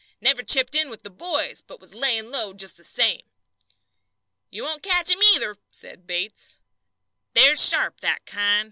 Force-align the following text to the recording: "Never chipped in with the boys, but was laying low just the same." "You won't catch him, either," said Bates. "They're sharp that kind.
"Never 0.19 0.41
chipped 0.41 0.73
in 0.73 0.89
with 0.89 1.03
the 1.03 1.11
boys, 1.11 1.61
but 1.61 1.79
was 1.79 1.93
laying 1.93 2.31
low 2.31 2.53
just 2.55 2.75
the 2.75 2.83
same." 2.83 3.21
"You 4.49 4.63
won't 4.63 4.81
catch 4.81 5.11
him, 5.11 5.21
either," 5.35 5.59
said 5.69 6.07
Bates. 6.07 6.57
"They're 7.35 7.55
sharp 7.55 7.99
that 8.01 8.25
kind. 8.25 8.59